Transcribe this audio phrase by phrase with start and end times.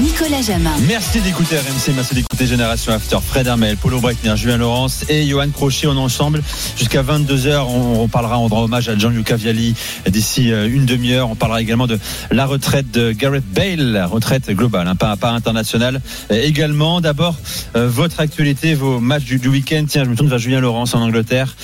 [0.00, 0.74] Nicolas Jamin.
[0.86, 3.18] Merci d'écouter RMC, merci d'écouter Génération After.
[3.24, 5.86] Fred Hermel, Paulo Breitner, Julien Laurence et Johan Crochet.
[5.86, 6.42] Est ensemble
[6.76, 7.64] jusqu'à 22h.
[7.68, 9.74] On, on parlera, on rendra hommage à Gianluca Vialli
[10.08, 11.30] d'ici euh, une demi-heure.
[11.30, 11.98] On parlera également de
[12.30, 16.00] la retraite de Gareth Bale, retraite globale, hein, pas, pas internationale.
[16.30, 17.36] Également, d'abord,
[17.76, 19.84] euh, votre actualité, vos matchs du, du week-end.
[19.88, 21.56] Tiens, je me tourne vers Julien Laurence en Angleterre.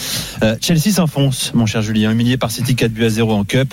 [0.43, 3.73] Euh, Chelsea s'enfonce, mon cher Julien, humilié par City 4 buts à 0 en Cup.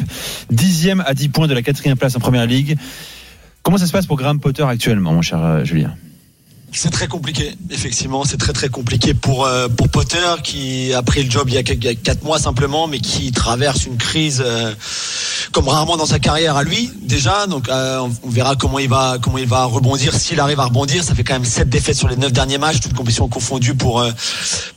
[0.52, 2.78] Dixième à 10 points de la quatrième place en Première Ligue.
[3.64, 5.96] Comment ça se passe pour Graham Potter actuellement, mon cher euh, Julien?
[6.74, 11.30] C'est très compliqué, effectivement, c'est très très compliqué pour euh, Potter qui a pris le
[11.30, 14.74] job il y a quatre mois simplement, mais qui traverse une crise euh,
[15.52, 17.46] comme rarement dans sa carrière à lui déjà.
[17.46, 21.04] Donc on, verra comment il va comment il va rebondir s'il arrive à rebondir.
[21.04, 24.06] Ça fait quand même sept défaites sur les neuf derniers matchs, toutes compétitions confondues pour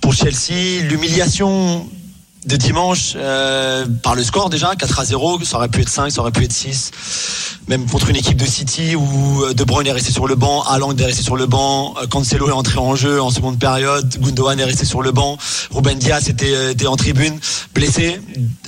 [0.00, 0.82] pour Chelsea.
[0.82, 1.86] L'humiliation
[2.46, 6.10] de dimanche euh, par le score déjà 4 à 0 ça aurait pu être 5
[6.10, 6.90] ça aurait pu être 6
[7.68, 10.62] même contre une équipe de City où euh, De Bruyne est resté sur le banc
[10.62, 14.14] Haaland est resté sur le banc euh, Cancelo est entré en jeu en seconde période
[14.18, 15.38] Gundogan est resté sur le banc
[15.70, 17.38] Ruben Diaz était, euh, était en tribune
[17.74, 18.20] blessé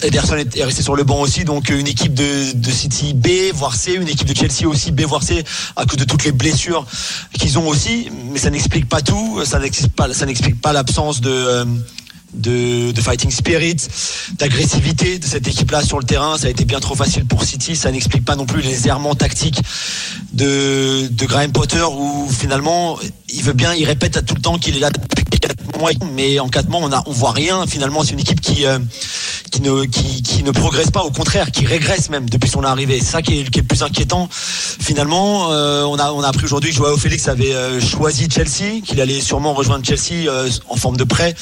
[0.03, 1.45] Ederson est est resté sur le banc aussi.
[1.45, 5.03] Donc une équipe de, de City B voire C une équipe de Chelsea aussi B
[5.03, 5.45] voire C
[5.77, 6.87] à cause de toutes les blessures
[7.33, 8.09] qu'ils ont aussi.
[8.33, 10.07] Mais ça n'explique pas tout ça n'explique pas
[10.67, 11.65] pas l'absence de euh,
[12.37, 13.77] de, fighting spirit,
[14.39, 16.39] d'agressivité de cette équipe-là sur le terrain.
[16.39, 17.77] Ça a été bien trop facile pour City.
[17.77, 19.61] Ça n'explique pas non plus les errements tactiques
[20.33, 22.99] de, de Graham Potter où finalement
[23.29, 25.91] il veut bien, il répète à tout le temps qu'il est là depuis 4 mois,
[26.15, 27.67] mais en 4 mois on a, on voit rien.
[27.67, 28.79] Finalement, c'est une équipe qui, euh,
[29.57, 32.99] qui ne, qui, qui ne progresse pas, au contraire, qui régresse même depuis son arrivée.
[32.99, 34.29] C'est ça qui est, qui est le plus inquiétant.
[34.31, 38.83] Finalement, euh, on a, on a appris aujourd'hui que Joao Félix avait euh, choisi Chelsea,
[38.85, 41.35] qu'il allait sûrement rejoindre Chelsea euh, en forme de prêt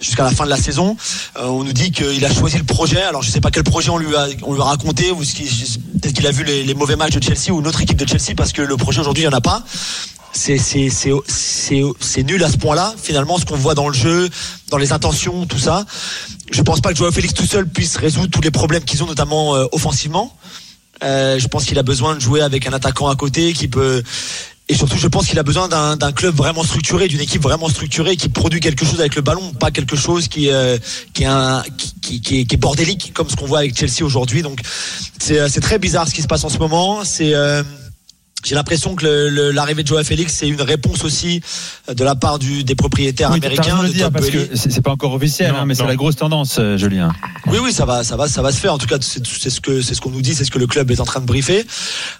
[0.00, 0.96] jusqu'à la fin de la saison.
[1.36, 3.02] Euh, on nous dit qu'il a choisi le projet.
[3.02, 6.12] Alors je sais pas quel projet on lui a, on lui a raconté ou peut-être
[6.12, 8.34] qu'il a vu les, les mauvais matchs de Chelsea ou une autre équipe de Chelsea
[8.36, 9.62] parce que le projet aujourd'hui il y en a pas.
[10.32, 12.94] C'est nul à ce point-là.
[13.00, 14.28] Finalement, ce qu'on voit dans le jeu,
[14.70, 15.84] dans les intentions, tout ça.
[16.50, 19.06] Je pense pas que Joao Félix tout seul puisse résoudre tous les problèmes qu'ils ont,
[19.06, 20.36] notamment euh, offensivement.
[21.02, 24.02] Euh, je pense qu'il a besoin de jouer avec un attaquant à côté qui peut.
[24.70, 28.14] Et surtout, je pense qu'il a besoin d'un club vraiment structuré, d'une équipe vraiment structurée
[28.14, 30.78] qui produit quelque chose avec le ballon, pas quelque chose qui euh,
[31.12, 34.42] qui est un qui, qui, qui est, bordélique comme ce qu'on voit avec Chelsea aujourd'hui.
[34.42, 34.60] Donc
[35.18, 37.04] c'est euh, c'est très bizarre ce qui se passe en ce moment.
[37.04, 37.64] C'est euh,
[38.50, 39.06] j'ai l'impression que
[39.54, 41.40] l'arrivée de Joao Félix c'est une réponse aussi
[41.88, 43.80] euh, de la part du, des propriétaires Oui, américains.
[43.84, 46.16] de dire Todd parce que c'est pas encore officiel, Non, hein, mais c'est la grosse
[46.16, 47.12] tendance, euh, Julien.
[47.46, 48.74] Oui, oui, ça va, ça va, ça va se faire.
[48.74, 50.66] En tout cas, c'est ce que c'est ce qu'on nous dit, c'est ce que le
[50.66, 51.64] club est en train de briefer.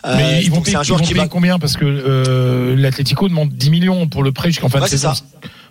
[0.06, 1.28] Euh, Mais ils vont payer, c'est un ils joueur vont qui payer va.
[1.28, 4.90] combien Parce que euh, l'Atlético demande 10 millions pour le prêt jusqu'en fin Ouais, de
[4.90, 5.14] c'est saison.
[5.14, 5.24] ça.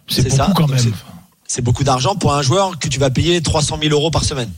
[0.10, 0.52] C'est beaucoup ça.
[0.56, 0.92] quand même.
[1.48, 4.50] C'est beaucoup d'argent pour un joueur que tu vas payer 300 000 euros par semaine.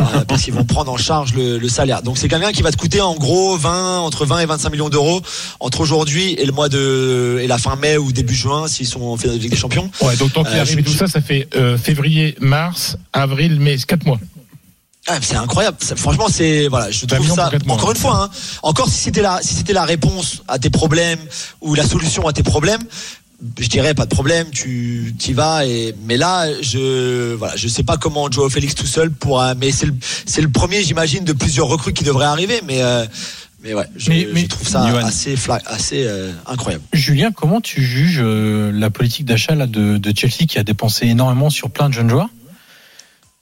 [0.00, 2.02] Euh, parce qu'ils vont prendre en charge le, le salaire.
[2.02, 4.88] Donc c'est quelqu'un qui va te coûter en gros 20 entre 20 et 25 millions
[4.88, 5.22] d'euros
[5.60, 9.02] entre aujourd'hui et le mois de et la fin mai ou début juin s'ils sont
[9.02, 9.90] en finale de Ligue des Champions.
[10.02, 13.76] Ouais, donc tant qu'il Euh, arrive tout ça, ça fait euh, février, mars, avril, mai,
[13.86, 14.18] 4 mois.
[15.06, 15.78] Ah, c'est incroyable.
[15.80, 17.50] Ça, franchement, c'est voilà, je Vingt trouve ça.
[17.68, 18.30] Encore une fois, hein,
[18.62, 21.20] encore si c'était la si c'était la réponse à tes problèmes
[21.62, 22.82] ou la solution à tes problèmes,
[23.58, 25.64] je dirais pas de problème, tu y vas.
[25.66, 29.54] Et mais là, je voilà, je sais pas comment Joao Félix tout seul pourra.
[29.54, 29.86] Mais c'est
[30.42, 32.60] le premier, j'imagine, de plusieurs recrues qui devraient arriver.
[32.66, 33.06] Mais euh,
[33.62, 34.84] mais ouais, je, Mais- mais- je trouve ça
[35.66, 36.84] assez euh, incroyable.
[36.92, 41.70] Julien, comment tu juges euh, la politique d'achat de Chelsea qui a dépensé énormément sur
[41.70, 42.28] plein de jeunes joueurs?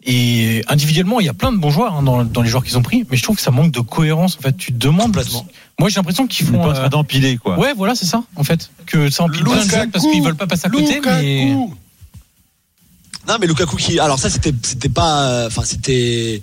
[0.08, 2.78] Et individuellement, il y a plein de bons joueurs hein, dans, dans les joueurs qu'ils
[2.78, 4.36] ont pris, mais je trouve que ça manque de cohérence.
[4.38, 5.16] En fait, tu te demandes.
[5.80, 6.62] Moi, j'ai l'impression qu'ils Ils font.
[6.62, 7.58] font euh, pas d'empiler, quoi.
[7.58, 8.70] Ouais, voilà, c'est ça, en fait.
[8.86, 11.56] Que ça empile plein de jeunes parce qu'ils veulent pas passer à côté, mais.
[13.28, 13.98] Non, mais Lukaku qui.
[13.98, 15.22] Alors ça, c'était c'était pas.
[15.24, 16.40] euh, Enfin, c'était.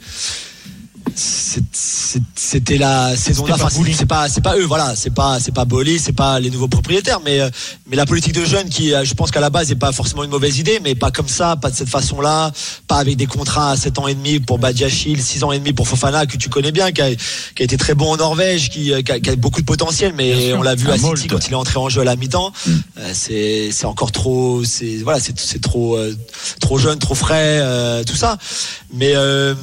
[1.15, 3.55] C'était la saison là.
[3.55, 4.95] Enfin, c'est- pas, c'est pas eux, voilà.
[4.95, 7.49] C'est pas, c'est pas Bolly, c'est pas les nouveaux propriétaires, mais euh,
[7.87, 10.23] mais la politique de jeunes qui, euh, je pense qu'à la base, n'est pas forcément
[10.23, 12.51] une mauvaise idée, mais pas comme ça, pas de cette façon-là,
[12.87, 15.73] pas avec des contrats à 7 ans et demi pour Badiachil, 6 ans et demi
[15.73, 18.69] pour Fofana que tu connais bien, qui a, qui a été très bon en Norvège,
[18.69, 21.27] qui, euh, qui a, qui a beaucoup de potentiel, mais on l'a vu à City
[21.29, 22.51] quand il est entré en jeu à la mi-temps.
[22.97, 26.15] Euh, c'est c'est encore trop, c'est voilà, c'est c'est trop euh,
[26.59, 28.37] trop jeune, trop frais, euh, tout ça.
[28.93, 29.55] Mais euh,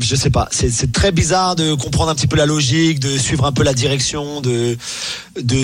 [0.00, 3.44] je sais pas, c'est très bizarre de comprendre un petit peu la logique, de suivre
[3.44, 4.76] un peu la direction, de,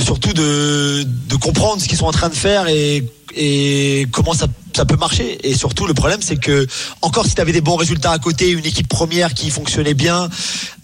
[0.02, 1.04] surtout de,
[1.40, 4.46] comprendre ce qu'ils sont en train de faire et, comment ça,
[4.84, 5.38] peut marcher.
[5.48, 6.66] Et surtout, le problème, c'est que
[7.02, 10.28] encore si tu avais des bons résultats à côté, une équipe première qui fonctionnait bien,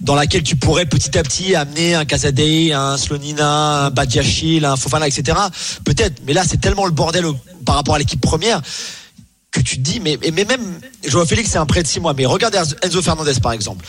[0.00, 4.76] dans laquelle tu pourrais petit à petit amener un Casadei, un Slonina, un Badiachil, un
[4.76, 5.38] Fofana, etc.
[5.84, 6.22] Peut-être.
[6.26, 7.24] Mais là, c'est tellement le bordel
[7.64, 8.62] par rapport à l'équipe première
[9.52, 12.14] que tu te dis, mais, mais même, Joao Félix, c'est un prêt de 6 mois,
[12.14, 13.84] mais regarde Enzo Fernandez, par exemple.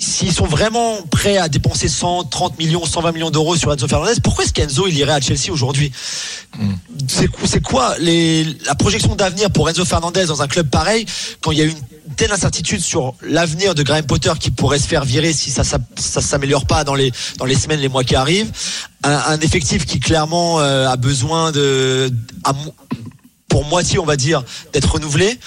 [0.00, 4.44] S'ils sont vraiment prêts à dépenser 130 millions, 120 millions d'euros sur Enzo Fernandez, pourquoi
[4.44, 5.90] est-ce qu'Enzo, il irait à Chelsea aujourd'hui?
[7.08, 11.04] C'est quoi- c'est quoi les, la projection d'avenir pour Enzo Fernandez dans un club pareil
[11.40, 11.76] quand il y a une
[12.16, 15.78] telle incertitude sur l'avenir de Graham Potter qui pourrait se faire virer si ça ça,
[15.96, 18.50] ça s'améliore pas dans les dans les semaines les mois qui arrivent?
[19.02, 22.10] Un, un effectif qui clairement euh, a besoin de
[22.44, 22.52] à
[23.48, 24.42] pour moitié on va dire
[24.72, 25.38] d'être renouvelé.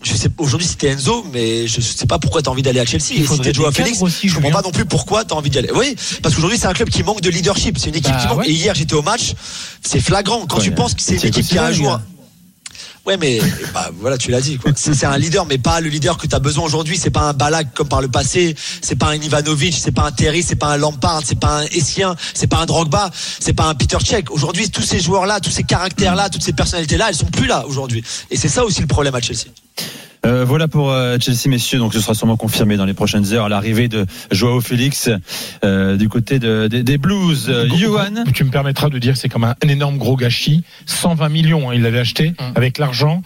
[0.00, 2.84] Je sais aujourd'hui c'était Enzo mais je sais pas pourquoi tu as envie d'aller à
[2.84, 3.06] Chelsea.
[3.10, 5.34] Il et si faudrait des cadres Félix aussi, je comprends pas non plus pourquoi tu
[5.34, 5.70] as envie d'y aller.
[5.74, 7.76] Oui parce qu'aujourd'hui c'est un club qui manque de leadership.
[7.78, 8.38] C'est une équipe Bah, qui manque.
[8.38, 8.48] ouais.
[8.48, 9.34] et hier j'étais au match.
[9.82, 10.46] C'est flagrant.
[10.46, 12.00] Quand Ouais, tu penses que c'est une équipe qui a un Silva, joueur
[13.08, 13.40] Ouais, mais
[13.72, 14.58] bah, voilà, tu l'as dit.
[14.58, 14.70] quoi.
[14.76, 16.98] C'est un leader, mais pas le leader que tu as besoin aujourd'hui.
[16.98, 18.54] C'est pas un Balak comme par le passé.
[18.82, 19.74] C'est pas un Ivanovic.
[19.74, 20.42] C'est pas un Terry.
[20.42, 21.22] C'est pas un Lampard.
[21.24, 22.16] C'est pas un Essien.
[22.34, 23.10] C'est pas un Drogba.
[23.40, 24.24] C'est pas un Peter Cech.
[24.28, 28.04] Aujourd'hui, tous ces joueurs-là, tous ces caractères-là, toutes ces personnalités-là, elles sont plus là aujourd'hui.
[28.30, 29.46] Et c'est ça aussi le problème à Chelsea.
[30.26, 31.78] Euh, voilà pour euh, Chelsea, messieurs.
[31.78, 35.08] Donc, ce sera sûrement confirmé dans les prochaines heures l'arrivée de Joao Félix
[35.64, 37.46] euh, du côté de- des- des Blues.
[37.48, 40.64] Euh, Johan, Tu me permettras de dire que c'est comme un, un énorme gros gâchis.
[40.86, 43.22] 120 millions, hein, il l'avait acheté avec l'argent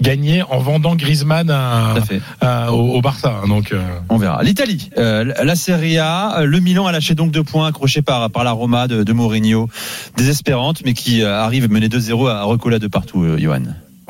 [0.00, 2.20] gagné en vendant Griezmann à, tout à fait.
[2.40, 3.40] à- au, au Barça.
[3.44, 4.42] hein, Donc, euh, On verra.
[4.42, 8.42] L'Italie, euh, la Serie A, le Milan a lâché donc deux points accrochés par, par
[8.42, 9.68] la Roma de, de Mourinho,
[10.16, 13.62] désespérante, mais qui euh, arrive mener 2-0 à recoller de partout, euh, Johan.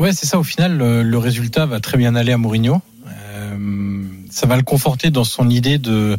[0.03, 0.37] Ouais, c'est ça.
[0.37, 2.83] Au final, le, résultat va très bien aller à Mourinho.
[3.07, 4.03] Euh,
[4.33, 6.19] ça va le conforter dans son idée de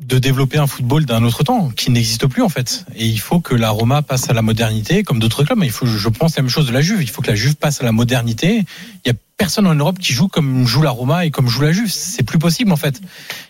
[0.00, 2.84] de développer un football d'un autre temps qui n'existe plus en fait.
[2.96, 5.58] Et il faut que la Roma passe à la modernité, comme d'autres clubs.
[5.58, 7.00] Mais il faut, je pense, la même chose de la Juve.
[7.02, 8.64] Il faut que la Juve passe à la modernité.
[9.04, 11.62] Il y a personne en Europe qui joue comme joue la Roma et comme joue
[11.62, 11.90] la Juve.
[11.92, 13.00] C'est plus possible en fait.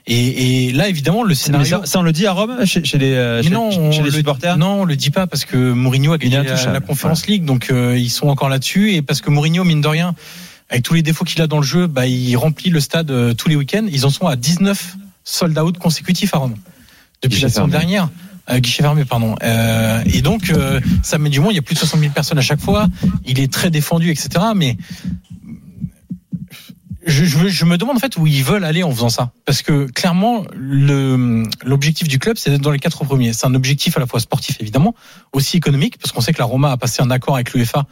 [0.06, 1.79] Et, et là, évidemment, le scénario.
[1.81, 3.91] ça, ça, on le dit à Rome, chez, chez les, euh, chez, non, chez on
[3.91, 6.75] les le- supporters Non, on le dit pas parce que Mourinho a gagné la, intouchable.
[6.75, 8.93] la Conference League, donc euh, ils sont encore là-dessus.
[8.93, 10.15] Et parce que Mourinho, mine de rien,
[10.69, 13.35] avec tous les défauts qu'il a dans le jeu, bah, il remplit le stade euh,
[13.35, 13.87] tous les week-ends.
[13.91, 14.97] Ils en sont à 19
[15.31, 16.56] sold out consécutifs à Rome
[17.23, 17.73] depuis Guichet la fermé.
[17.73, 18.09] dernière.
[18.50, 19.37] Euh, guichet fermé, pardon.
[19.43, 21.53] Euh, et donc, euh, ça met du monde.
[21.53, 22.88] Il y a plus de 60 000 personnes à chaque fois.
[23.25, 24.29] Il est très défendu, etc.
[24.56, 24.77] Mais
[27.06, 29.31] je, je, je me demande en fait où ils veulent aller en faisant ça.
[29.44, 33.32] Parce que clairement, l'objectif du club, c'est d'être dans les quatre premiers.
[33.32, 34.94] C'est un objectif à la fois sportif, évidemment,
[35.32, 37.87] aussi économique, parce qu'on sait que la Roma a passé un accord avec l'UEFA,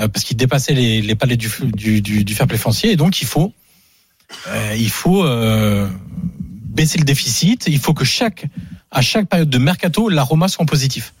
[0.00, 2.92] euh, parce qu'il dépassait les, les palais du, du, du, du fair play foncier.
[2.92, 3.52] Et donc, il faut,
[4.48, 5.88] euh, il faut euh,
[6.68, 7.66] baisser le déficit.
[7.66, 8.46] Il faut que chaque,
[8.90, 11.14] à chaque période de mercato, la Roma soit en positif.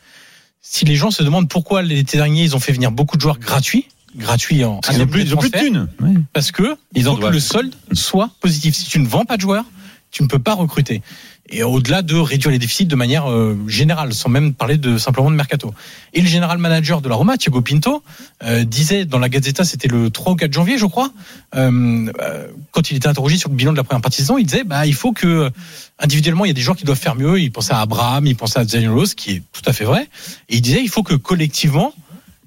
[0.60, 3.38] Si les gens se demandent pourquoi l'été dernier, ils ont fait venir beaucoup de joueurs
[3.38, 5.88] gratuits, gratuits en Ils ont plus, ils ont plus de thunes.
[6.00, 6.14] Oui.
[6.32, 8.74] parce que Ils il faut que le solde soit positif.
[8.74, 9.64] Si tu ne vends pas de joueurs,
[10.10, 11.02] tu ne peux pas recruter.
[11.50, 15.30] Et au-delà de réduire les déficits de manière euh, générale, sans même parler de simplement
[15.30, 15.72] de mercato.
[16.12, 18.02] Et le général manager de la Roma, Thiago Pinto,
[18.44, 21.10] euh, disait dans la Gazzetta, c'était le 3 ou 4 janvier, je crois,
[21.54, 24.38] euh, euh, quand il était interrogé sur le bilan de la première partie de saison,
[24.38, 25.50] il disait, bah, il faut que euh,
[25.98, 27.40] individuellement, il y a des joueurs qui doivent faire mieux.
[27.40, 30.08] Il pensait à Abraham, il pensait à Zaniolo, ce qui est tout à fait vrai.
[30.48, 31.92] Et il disait, il faut que collectivement,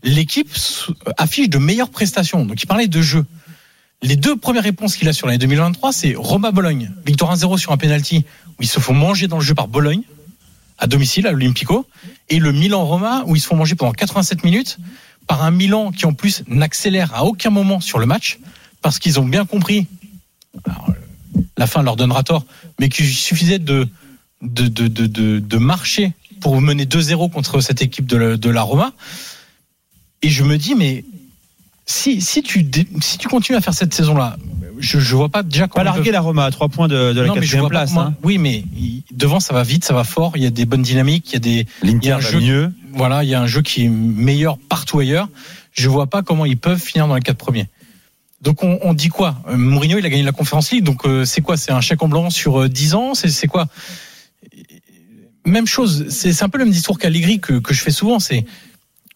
[0.04, 0.50] l'équipe
[1.18, 2.45] affiche de meilleures prestations.
[2.45, 3.25] Donc il parlait de jeu.
[4.03, 6.92] Les deux premières réponses qu'il a sur l'année 2023, c'est Roma-Bologne.
[7.06, 8.25] Victoire 1-0 sur un penalty
[8.57, 10.01] où ils se font manger dans le jeu par Bologne,
[10.80, 11.86] à domicile, à l'Olympico.
[12.30, 14.80] Et le Milan-Roma, où ils se font manger pendant 87 minutes
[15.27, 18.40] par un Milan qui, en plus, n'accélère à aucun moment sur le match,
[18.81, 19.85] parce qu'ils ont bien compris,
[21.57, 22.44] la fin leur donnera tort,
[22.80, 23.87] mais qu'il suffisait de,
[24.42, 24.87] de, de,
[25.40, 28.94] de, marcher pour mener 2-0 contre cette équipe de de la Roma.
[30.23, 31.06] Et je me dis, mais
[31.85, 32.66] si, si, tu,
[33.02, 34.38] si tu continues à faire cette saison-là,
[34.80, 37.28] je, je vois pas déjà Pas larguer la Roma à 3 points de, de la
[37.28, 37.90] Non, mais je quatrième vois pas place.
[37.90, 38.14] comment- Hein.
[38.23, 38.64] Oui, mais
[39.11, 40.33] devant, ça va vite, ça va fort.
[40.35, 42.40] Il y a des bonnes dynamiques, il y a des, il y a un jeu-
[42.40, 42.73] mieux.
[42.94, 45.28] voilà, il y a un jeu qui est meilleur partout ailleurs.
[45.73, 47.68] Je vois pas comment ils peuvent finir dans les quatre premiers.
[48.42, 49.35] Donc on, on dit quoi?
[49.50, 51.57] Euh, Mourinho, il a gagné la Conférence League, donc euh, c'est quoi?
[51.57, 53.14] C'est un chèque en blanc sur euh, 10 ans?
[53.14, 53.68] C'est quoi?
[55.45, 58.19] Même chose, c'est c'est un peu le même discours qu'Allegri que, que je fais souvent.
[58.19, 58.45] C'est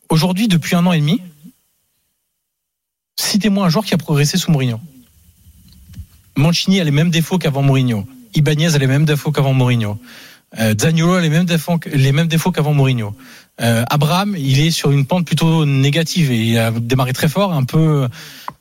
[0.10, 1.22] aujourd'hui, depuis un an et demi,
[3.26, 4.80] citez-moi un joueur qui a progressé sous Mourinho.
[6.38, 8.06] Mancini a les mêmes défauts qu'avant Mourinho.
[8.34, 9.98] Ibanez a les mêmes défauts qu'avant Mourinho.
[10.60, 13.16] Euh, Zaniolo a les mêmes défauts, qu'avant Mourinho.
[13.62, 17.54] Euh, Abraham, il est sur une pente plutôt négative et il a démarré très fort,
[17.54, 18.08] un peu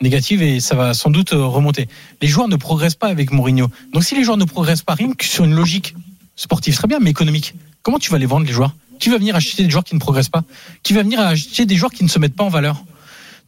[0.01, 1.89] négative et ça va sans doute remonter.
[2.21, 3.69] Les joueurs ne progressent pas avec Mourinho.
[3.93, 5.95] Donc si les joueurs ne progressent pas, rien que sur une logique
[6.37, 8.75] sportive, très bien, mais économique, comment tu vas les vendre les joueurs?
[8.99, 10.45] Qui va venir acheter des joueurs qui ne progressent pas?
[10.83, 12.85] Qui va venir acheter des joueurs qui ne se mettent pas en valeur?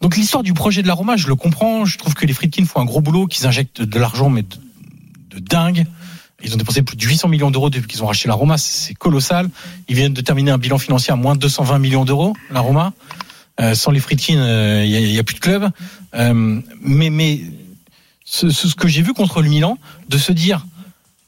[0.00, 1.84] Donc l'histoire du projet de la Roma, je le comprends.
[1.84, 4.56] Je trouve que les Friedkin font un gros boulot, qu'ils injectent de l'argent, mais de,
[5.30, 5.86] de dingue.
[6.42, 8.58] Ils ont dépensé plus de 800 millions d'euros depuis qu'ils ont racheté la Roma.
[8.58, 9.48] C'est colossal.
[9.88, 12.92] Ils viennent de terminer un bilan financier à moins de 220 millions d'euros, la Roma.
[13.58, 15.70] Euh, sans les Friedkin, il euh, n'y a, plus de club.
[16.14, 17.40] Euh, mais mais
[18.24, 20.66] ce, que j'ai vu contre le Milan, de se dire,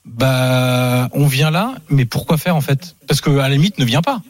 [0.04, 2.96] bah, on vient là, mais pourquoi faire en fait?
[3.06, 4.20] Parce que ne vient pas.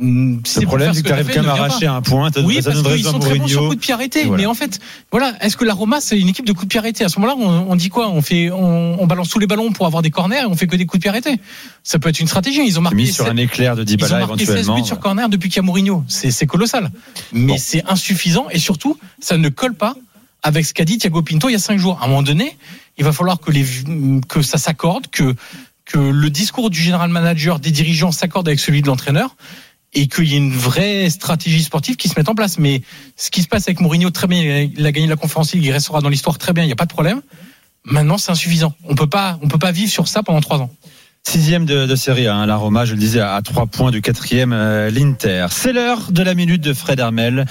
[0.00, 2.30] Le problème, c'est que tu arrives quand même à arracher un point.
[2.44, 4.26] Oui, parce qu'ils sont très bons sur coup de pied arrêté.
[4.26, 6.78] Mais en fait, voilà, est-ce que la Roma, c'est une équipe de coups de pied
[6.78, 7.04] arrêtés?
[7.04, 8.08] À ce moment-là, on, on, dit quoi?
[8.08, 10.66] On fait, on, on, balance tous les ballons pour avoir des corners et on fait
[10.66, 11.38] que des coups de pied arrêtés.
[11.82, 12.62] Ça peut être une stratégie.
[12.66, 14.84] Ils ont marqué mis sur 7, un éclair de Dybala ils ont marqué 16 buts
[14.84, 16.04] sur corner depuis qu'il y a Mourinho.
[16.08, 16.90] C'est colossal.
[17.32, 19.94] Mais c'est insuffisant et surtout, ça ne colle pas
[20.42, 21.98] avec ce qu'a dit Thiago Pinto il y a cinq jours.
[22.00, 22.56] À un moment donné,
[22.98, 23.64] il va falloir que, les,
[24.28, 25.34] que ça s'accorde, que,
[25.84, 29.36] que le discours du général manager, des dirigeants s'accorde avec celui de l'entraîneur
[29.94, 32.58] et qu'il y ait une vraie stratégie sportive qui se mette en place.
[32.58, 32.82] Mais
[33.16, 35.72] ce qui se passe avec Mourinho, très bien, il a gagné la conférence League, il
[35.72, 37.22] restera dans l'histoire très bien, il n'y a pas de problème.
[37.84, 38.74] Maintenant, c'est insuffisant.
[38.88, 40.70] On peut pas, on peut pas vivre sur ça pendant trois ans.
[41.26, 44.52] Sixième de, de série, hein, la Roma, je le disais, à trois points du quatrième,
[44.52, 45.46] euh, l'Inter.
[45.50, 47.46] C'est l'heure de la minute de Fred Hermel.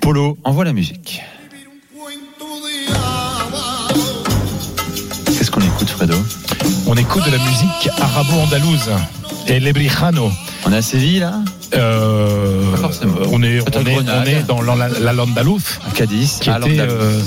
[0.00, 1.20] Polo, envoie la musique.
[5.26, 6.16] Qu'est-ce qu'on écoute, Fredo?
[6.86, 8.90] On écoute de la musique arabo-andalouse.
[9.46, 10.30] Et l'Ebrijano.
[10.64, 11.42] On est à Séville, là?
[11.74, 12.76] Euh,
[13.30, 17.20] on est, on est, on est dans la, la Landaluf, Cadiz, qui était, euh,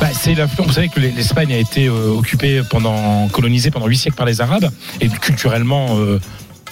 [0.00, 0.68] bah, c'est l'influence.
[0.68, 4.40] Vous savez que l'Espagne a été euh, occupée pendant, colonisée pendant huit siècles par les
[4.40, 5.98] Arabes, et culturellement.
[5.98, 6.18] Euh,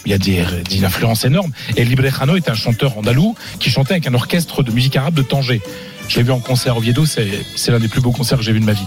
[0.05, 1.53] il y a des, des influences énormes.
[1.77, 5.23] Et Librejano est un chanteur andalou qui chantait avec un orchestre de musique arabe de
[5.23, 5.63] Tanger.
[6.09, 8.53] Je l'ai vu en concert au Viedo, c'est l'un des plus beaux concerts que j'ai
[8.53, 8.87] vu de ma vie.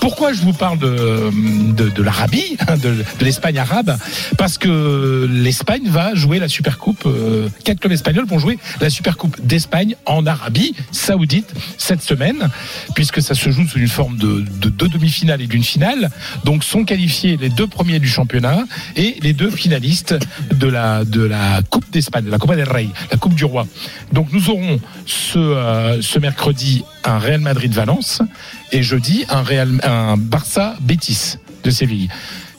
[0.00, 1.30] Pourquoi je vous parle de,
[1.72, 3.96] de, l'Arabie, de, de l'Espagne arabe?
[4.38, 9.40] Parce que l'Espagne va jouer la Supercoupe, euh, quatre clubs espagnols vont jouer la Supercoupe
[9.44, 12.50] d'Espagne en Arabie saoudite cette semaine,
[12.94, 16.10] puisque ça se joue sous une forme de, de deux demi-finales et d'une finale.
[16.44, 18.64] Donc sont qualifiés les deux premiers du championnat
[18.96, 20.14] et les deux finalistes
[20.52, 23.66] de la, de la Coupe d'Espagne, la Copa del Rey, la Coupe du Roi.
[24.12, 26.49] Donc nous aurons ce, euh, ce mercredi
[27.04, 28.22] un Real Madrid-Valence
[28.72, 32.08] et jeudi un, Real, un Barça-Bétis de Séville.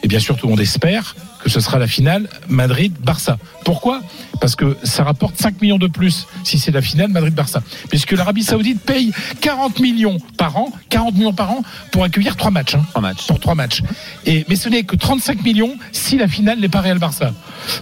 [0.03, 3.37] Et bien sûr, tout le monde espère que ce sera la finale Madrid-Barça.
[3.63, 4.01] Pourquoi?
[4.39, 7.61] Parce que ça rapporte 5 millions de plus si c'est la finale Madrid-Barça.
[7.89, 12.51] Puisque l'Arabie Saoudite paye 40 millions par an, 40 millions par an pour accueillir trois
[12.51, 12.75] matchs.
[12.75, 13.27] Hein, 3 matchs.
[13.27, 13.81] Pour trois matchs.
[14.25, 17.33] Et, mais ce n'est que 35 millions si la finale n'est pas Real-Barça.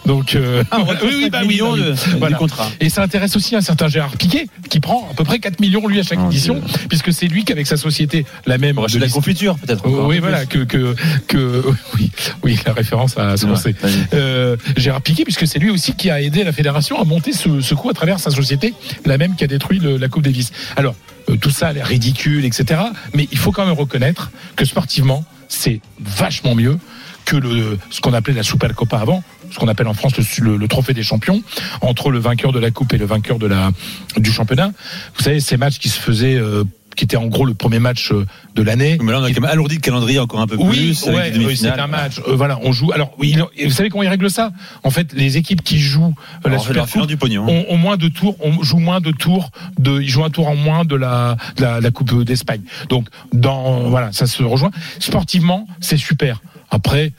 [0.06, 2.38] Donc, euh, ah, oui, oui, bah, oui, oui, voilà.
[2.38, 2.70] contrat.
[2.80, 5.88] Et ça intéresse aussi un certain Gérard Piquet, qui prend à peu près 4 millions
[5.88, 6.88] lui à chaque oh, édition, Dieu.
[6.90, 8.76] puisque c'est lui qu'avec sa société, la même.
[8.76, 9.84] Bon, de la confiture, peut-être.
[9.86, 10.96] Oh, oui, voilà, que, que,
[11.28, 11.64] que,
[11.96, 12.12] oui,
[12.44, 13.76] oui, la référence à ce ouais,
[14.14, 17.74] euh, Gérard Piquet, puisque c'est lui aussi qui a aidé la fédération à monter ce,
[17.74, 18.74] coup à travers sa société,
[19.06, 20.52] la même qui a détruit la Coupe Davis.
[20.76, 20.96] Alors,
[21.30, 22.82] euh, tout ça a l'air ridicule, etc.
[23.14, 26.78] Mais il faut quand même reconnaître que sportivement, c'est vachement mieux
[27.26, 30.94] que le, ce qu'on appelait la Supercopa avant, ce qu'on appelle en France le, trophée
[30.94, 31.44] des champions,
[31.82, 33.72] entre le vainqueur de la Coupe et le vainqueur de la,
[34.18, 34.72] du championnat.
[35.16, 36.64] Vous savez, ces matchs qui se faisaient euh,
[37.00, 38.26] qui était en gros le premier match euh,
[38.56, 38.98] de l'année.
[39.02, 41.04] Mais là, on a quand même alourdi le calendrier encore un peu oui, plus.
[41.06, 42.20] Ouais, oui, c'est un match.
[42.28, 42.92] Euh, voilà, on joue.
[42.92, 44.52] Alors, oui, vous savez comment ils règlent ça?
[44.84, 46.14] En fait, les équipes qui jouent
[46.46, 47.48] euh, la Super Coupe du pognon.
[47.48, 49.50] Ont, ont, moins de tours, on joue moins de tours.
[49.78, 52.64] De, ils jouent un tour en moins de la, de la, la Coupe d'Espagne.
[52.90, 54.72] Donc, dans voilà, ça se rejoint.
[55.00, 56.42] Sportivement, c'est super.
[56.70, 57.14] Après.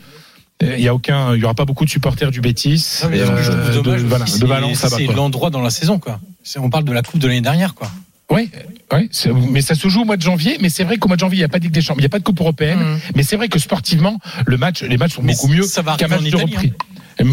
[0.62, 3.80] Il y a aucun, il y aura pas beaucoup de supporters du Bétis, non, euh,
[3.80, 4.86] de, voilà, de Valence.
[4.88, 6.20] C'est l'endroit dans la saison, quoi.
[6.58, 7.90] On parle de la coupe de l'année dernière, quoi.
[8.28, 8.50] Oui,
[8.92, 9.10] oui
[9.50, 10.58] mais ça se joue au mois de janvier.
[10.60, 11.98] Mais c'est vrai qu'au mois de janvier, il n'y a pas de Ligue des Champions,
[11.98, 12.78] il n'y a pas de Coupe européenne.
[12.78, 12.98] Mmh.
[13.16, 15.64] Mais c'est vrai que sportivement, le match, les matchs sont mais beaucoup mieux
[15.98, 16.72] qu'un match de repris.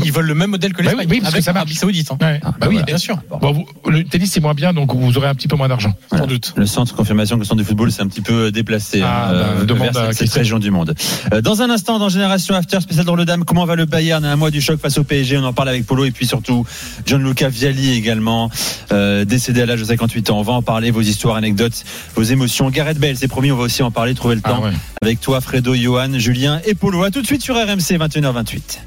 [0.03, 1.07] Ils veulent le même modèle que l'Espagne.
[1.07, 1.65] Bah oui, parce avec que ça marche.
[1.65, 2.11] l'Arabie Saoudite.
[2.11, 2.17] Hein.
[2.21, 2.39] Ouais.
[2.43, 2.85] Ah, bah, bah oui, voilà.
[2.85, 3.17] bien sûr.
[3.41, 5.93] Bon, vous, le tennis c'est moins bien, donc vous aurez un petit peu moins d'argent,
[6.09, 6.23] voilà.
[6.23, 6.53] sans doute.
[6.55, 9.55] Le centre confirmation que le centre du football c'est un petit peu déplacé ah, hein,
[9.59, 10.93] bah, demande vers à cette région du monde.
[11.33, 14.23] Euh, dans un instant, dans Génération After spécial dans le Dame, comment va le Bayern?
[14.25, 16.27] À un mois du choc face au PSG On en parle avec Polo et puis
[16.27, 16.65] surtout
[17.05, 18.49] Gianluca Vialli également,
[18.91, 20.39] euh, décédé à l'âge de 58 ans.
[20.39, 21.83] On va en parler, vos histoires, anecdotes,
[22.15, 22.69] vos émotions.
[22.69, 24.73] Gareth Bell, c'est promis, on va aussi en parler, trouver le temps ah, ouais.
[25.01, 27.03] avec toi, Fredo, Johan, Julien et Polo.
[27.03, 28.79] À tout de suite sur RMC 21h28.